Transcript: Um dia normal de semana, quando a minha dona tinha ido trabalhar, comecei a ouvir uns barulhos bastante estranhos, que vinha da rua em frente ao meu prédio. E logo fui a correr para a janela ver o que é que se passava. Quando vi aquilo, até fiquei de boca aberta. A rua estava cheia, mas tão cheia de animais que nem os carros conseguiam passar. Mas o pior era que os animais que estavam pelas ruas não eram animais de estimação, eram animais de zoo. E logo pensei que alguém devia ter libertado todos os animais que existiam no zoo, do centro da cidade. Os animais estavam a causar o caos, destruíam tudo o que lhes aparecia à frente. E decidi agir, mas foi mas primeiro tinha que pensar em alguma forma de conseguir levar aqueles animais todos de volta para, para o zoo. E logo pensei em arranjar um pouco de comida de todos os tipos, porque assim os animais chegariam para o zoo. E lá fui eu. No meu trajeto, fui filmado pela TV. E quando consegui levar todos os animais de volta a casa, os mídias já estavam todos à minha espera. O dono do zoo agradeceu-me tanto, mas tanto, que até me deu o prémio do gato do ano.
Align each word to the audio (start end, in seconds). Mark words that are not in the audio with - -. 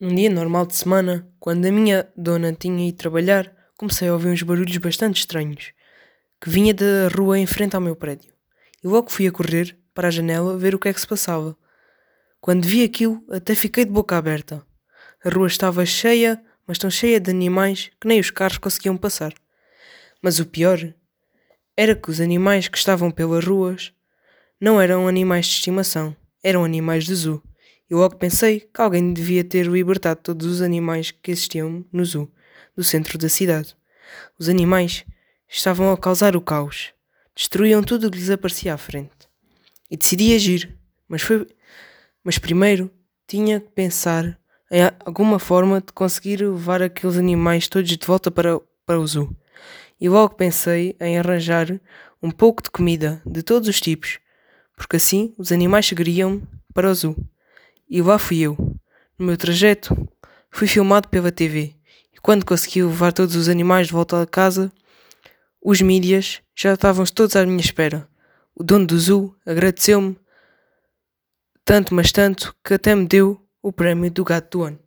Um 0.00 0.12
dia 0.12 0.28
normal 0.28 0.66
de 0.66 0.74
semana, 0.74 1.24
quando 1.38 1.66
a 1.66 1.70
minha 1.70 2.08
dona 2.16 2.52
tinha 2.52 2.88
ido 2.88 2.98
trabalhar, 2.98 3.54
comecei 3.78 4.08
a 4.08 4.12
ouvir 4.12 4.26
uns 4.26 4.42
barulhos 4.42 4.76
bastante 4.78 5.20
estranhos, 5.20 5.72
que 6.40 6.50
vinha 6.50 6.74
da 6.74 7.06
rua 7.16 7.38
em 7.38 7.46
frente 7.46 7.76
ao 7.76 7.80
meu 7.80 7.94
prédio. 7.94 8.32
E 8.82 8.88
logo 8.88 9.08
fui 9.08 9.28
a 9.28 9.30
correr 9.30 9.78
para 9.94 10.08
a 10.08 10.10
janela 10.10 10.58
ver 10.58 10.74
o 10.74 10.80
que 10.80 10.88
é 10.88 10.92
que 10.92 11.00
se 11.00 11.06
passava. 11.06 11.56
Quando 12.40 12.66
vi 12.66 12.82
aquilo, 12.82 13.24
até 13.30 13.54
fiquei 13.54 13.84
de 13.84 13.92
boca 13.92 14.16
aberta. 14.16 14.66
A 15.24 15.30
rua 15.30 15.46
estava 15.46 15.86
cheia, 15.86 16.42
mas 16.66 16.76
tão 16.76 16.90
cheia 16.90 17.20
de 17.20 17.30
animais 17.30 17.92
que 18.00 18.08
nem 18.08 18.18
os 18.18 18.32
carros 18.32 18.58
conseguiam 18.58 18.96
passar. 18.96 19.32
Mas 20.20 20.40
o 20.40 20.46
pior 20.46 20.92
era 21.76 21.94
que 21.94 22.10
os 22.10 22.20
animais 22.20 22.66
que 22.66 22.76
estavam 22.76 23.12
pelas 23.12 23.44
ruas 23.44 23.92
não 24.60 24.80
eram 24.80 25.06
animais 25.06 25.46
de 25.46 25.52
estimação, 25.52 26.16
eram 26.42 26.64
animais 26.64 27.04
de 27.04 27.14
zoo. 27.14 27.40
E 27.90 27.94
logo 27.94 28.16
pensei 28.16 28.60
que 28.60 28.80
alguém 28.80 29.12
devia 29.12 29.44
ter 29.44 29.66
libertado 29.66 30.20
todos 30.22 30.46
os 30.46 30.62
animais 30.62 31.10
que 31.10 31.30
existiam 31.30 31.84
no 31.92 32.04
zoo, 32.04 32.30
do 32.76 32.82
centro 32.82 33.18
da 33.18 33.28
cidade. 33.28 33.76
Os 34.38 34.48
animais 34.48 35.04
estavam 35.48 35.92
a 35.92 35.98
causar 35.98 36.36
o 36.36 36.40
caos, 36.40 36.92
destruíam 37.34 37.82
tudo 37.82 38.06
o 38.06 38.10
que 38.10 38.18
lhes 38.18 38.30
aparecia 38.30 38.74
à 38.74 38.78
frente. 38.78 39.28
E 39.90 39.96
decidi 39.96 40.34
agir, 40.34 40.76
mas 41.08 41.22
foi 41.22 41.46
mas 42.24 42.38
primeiro 42.38 42.90
tinha 43.28 43.60
que 43.60 43.70
pensar 43.70 44.38
em 44.70 44.80
alguma 45.04 45.38
forma 45.38 45.80
de 45.80 45.92
conseguir 45.92 46.40
levar 46.40 46.82
aqueles 46.82 47.18
animais 47.18 47.68
todos 47.68 47.90
de 47.90 48.06
volta 48.06 48.30
para, 48.30 48.58
para 48.86 48.98
o 48.98 49.06
zoo. 49.06 49.36
E 50.00 50.08
logo 50.08 50.34
pensei 50.34 50.96
em 50.98 51.18
arranjar 51.18 51.78
um 52.22 52.30
pouco 52.30 52.62
de 52.62 52.70
comida 52.70 53.22
de 53.26 53.42
todos 53.42 53.68
os 53.68 53.80
tipos, 53.80 54.18
porque 54.74 54.96
assim 54.96 55.34
os 55.36 55.52
animais 55.52 55.84
chegariam 55.84 56.42
para 56.72 56.90
o 56.90 56.94
zoo. 56.94 57.16
E 57.94 58.02
lá 58.02 58.18
fui 58.18 58.40
eu. 58.40 58.56
No 59.16 59.26
meu 59.26 59.36
trajeto, 59.36 59.96
fui 60.50 60.66
filmado 60.66 61.08
pela 61.08 61.30
TV. 61.30 61.76
E 62.12 62.18
quando 62.20 62.44
consegui 62.44 62.82
levar 62.82 63.12
todos 63.12 63.36
os 63.36 63.48
animais 63.48 63.86
de 63.86 63.92
volta 63.92 64.20
a 64.20 64.26
casa, 64.26 64.72
os 65.62 65.80
mídias 65.80 66.42
já 66.56 66.74
estavam 66.74 67.04
todos 67.06 67.36
à 67.36 67.46
minha 67.46 67.60
espera. 67.60 68.08
O 68.52 68.64
dono 68.64 68.84
do 68.84 68.98
zoo 68.98 69.36
agradeceu-me 69.46 70.18
tanto, 71.64 71.94
mas 71.94 72.10
tanto, 72.10 72.52
que 72.64 72.74
até 72.74 72.96
me 72.96 73.06
deu 73.06 73.40
o 73.62 73.72
prémio 73.72 74.10
do 74.10 74.24
gato 74.24 74.58
do 74.58 74.64
ano. 74.64 74.78